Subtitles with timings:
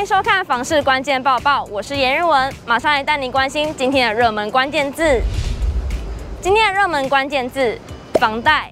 [0.00, 5.20] 欢迎收看房市关键报报，我是颜日文，马上来带您关心今天的热门关键字。
[6.40, 7.78] 今天的热门关键字：
[8.14, 8.70] 房贷。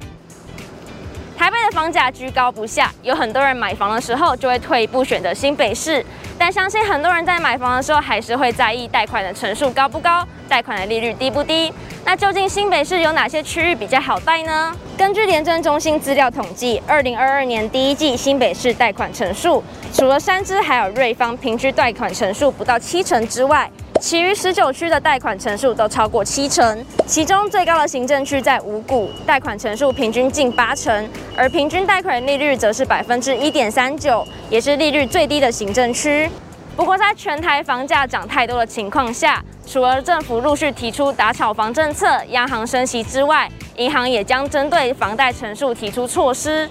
[1.37, 6.03] 台北的房价居高不下，有很多人买房的时候就会退一步选择新北市，
[6.39, 11.71] 但相信很多人在买房的时候还是会在意贷款的成数高不高，贷款的利率低不低。
[12.11, 14.75] 那究竟新北市有哪些区域比较好贷呢？
[14.97, 19.63] 根据联征中心资料统计，二零二二年第一季新北市贷款成数，
[19.93, 36.27] 除了三芝还有瑞芳平均贷款成数不到七成之外，其余十九区的贷款成数都超过七成，其中最高的行政区在五股，贷款成数平均近八成，而平均贷款利率则是百分之一点三九，也是利率最低的行政区。
[36.75, 43.47] 不过，在全台房价涨太多的情况下，除了政府陆续提出打炒房政策、央行升息之外，
[43.77, 46.67] 银行也将针对房贷成数提出措施。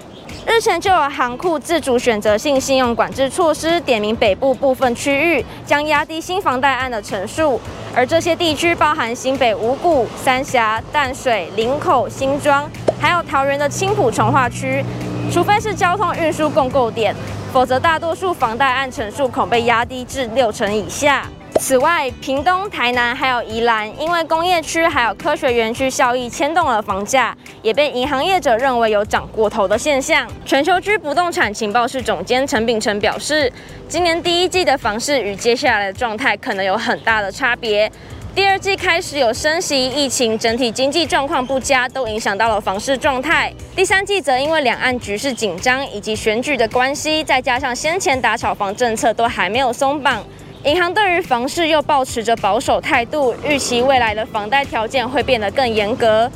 [0.48, 7.62] 日前就有行库自主选择性信用管制措施，点名北部部分区域将压低新房贷案的成数，
[7.96, 12.68] 而这些地区包含新北五股、三峡、淡水、林口、新庄，
[13.00, 14.84] 还有桃园的青埔重划区。
[15.32, 17.14] 除非是交通运输共构点，
[17.54, 21.28] 否则大多数房贷案成数恐被压低至六成以下。
[21.60, 30.28] 此外，屏东、台南还有宜兰，因为工业区还有科学园区效益牵动了房价，也被银行业者认为有涨过头的现象。
[30.46, 33.52] 全球居不动产情报室总监陈秉承表示，
[33.90, 37.92] 今年第一季的房市与接下来的状态可能有很大的差别。
[38.36, 43.52] 第二季开始有升息、疫情，整体经济状况不佳，都影响到了房市状态。
[43.76, 50.24] 第三季则因为两岸局势紧张以及选举的关系，再加上先前打炒房政策都还没有松绑。
[50.68, 56.30] 银行对于房市又抱持着保守态度，预期未来的房贷条件会变得更严格。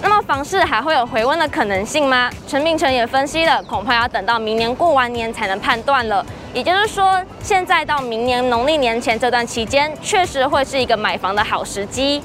[0.00, 2.30] 那么房市还会有回温的可能性吗？
[2.46, 6.24] 陈明成也分析了，恐怕要等到明年过完年才能判断了。
[6.54, 12.22] 也就是说，现在到明年农历年前这段期间，确实会是一个买房的好时机。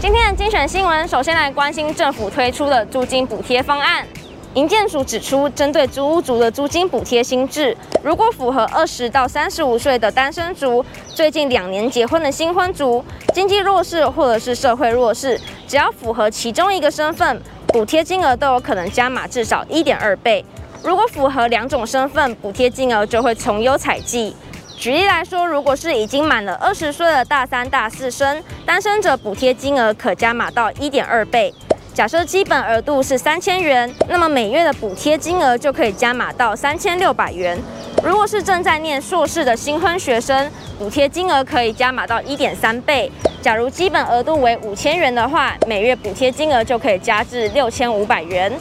[0.00, 4.06] 今天的精选新闻，首先来关心政府推出的租金补贴方案。
[4.54, 20.44] 营建署指出，针对租屋族的租金补贴新制，如果符合二十到三十五岁的单身族、最近两年结婚的新婚族、经济弱势或者是社会弱势，只要符合其中一个身份，补贴金额都有可能加码至少一点二倍。
[20.84, 24.36] 如果符合两种身份，补贴金额就会从优采计。
[24.76, 31.52] 举例来说，如果是已经满了二十岁的大三、大四生，单身者补贴金额可加码到一点二倍。
[31.94, 37.56] 假设基本额度是三千元，那么每月的补贴金额就可以加码到三千六百元。
[38.02, 43.10] 如果是正在念硕士的新婚学生，补贴金额可以加码到一点三倍。
[43.40, 48.52] 假如基本额度为五千元的话，每月补贴金额就可以加至六千五百元。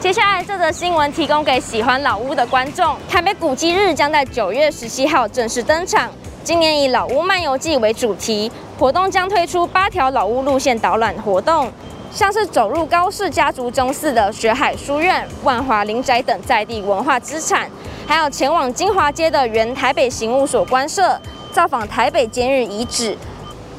[0.00, 6.10] 接下来这则新闻提供给喜欢老屋的观众：台北古迹日将在九月十七号正式登场。
[6.42, 11.70] 今年以老屋漫游记为主题，活动将推出八条老屋路线导览活动。
[12.12, 17.70] 像是走入高氏家族宗祠的学海书院、万华林宅等在地文化资产，
[18.06, 21.18] 还有前往金华街的原台北刑务所观测，
[21.52, 23.16] 造访台北监狱遗址，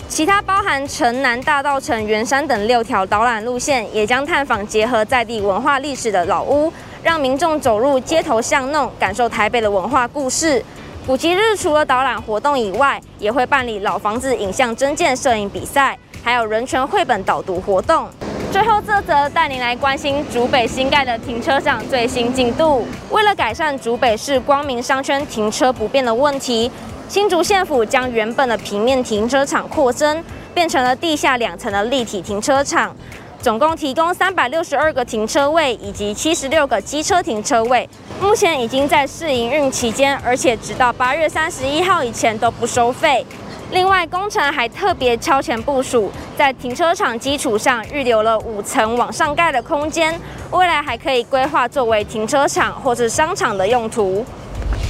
[0.08, 6.72] 其他包含城南大道、城、圆山等六条导览路线，也将探访结合在地文化历史的老屋，
[7.04, 10.64] 让民众走入街头巷弄，感受台北的文化故事。
[11.06, 15.98] 古迹日除了导览活动以外，也会办理老房子影像真件摄影比赛。
[16.24, 18.08] 还有人权绘本导读活动。
[18.52, 22.86] 最后这则带您来关心竹北新盖的停车场最新进度。
[23.10, 26.70] 为了改善竹北市光明商圈停车不便的问题，
[27.08, 30.22] 新竹县府将原本的平面停车场扩增，
[30.54, 32.94] 变成了地下两层的立体停车场，
[33.42, 37.90] 总共提供三百六十二个停车位以及七十六个机车停车位。
[38.22, 43.26] 目前已经在试营运期间，而且直到八月三十一号以前都不收费。
[43.72, 50.20] 另外，工程还特别超前部署，在停车场基础上预留了五层往上盖的空间，
[50.52, 54.26] 未来还可以规划作为停车场或是商场的用途。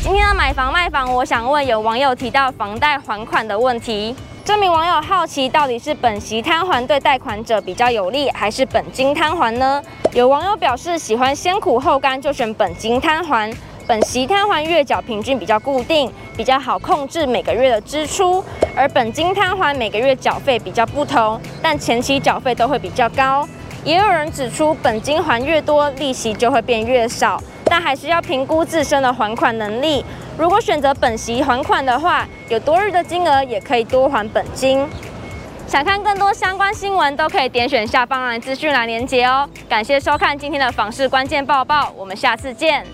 [0.01, 9.79] 今天的买房卖房，我想问有网友提到房贷还款的问题，这名网友好奇到底是本息摊还对贷款者比较有利，还是本金摊还呢？
[10.13, 13.53] 有网友表示喜欢先苦后甘，就选本金摊还。
[13.91, 18.41] 本息摊还月缴平均比较固定，比较好控制每个月的支出，
[18.73, 23.45] 而本金摊还每个月缴费比较不同，但前期缴费都会比较高。
[23.83, 30.05] 也有人指出，本金还越多，利息就会变越少，但还是要评估自身的还款能力。
[30.37, 34.87] 如果选择本息还款的话，有多日的金额也可以多还本金。
[35.67, 39.45] 想看更多相关新闻，都可以点选下方的资讯栏连结哦。
[39.67, 42.85] 感谢收看今天的房市关键报报，我们下次见。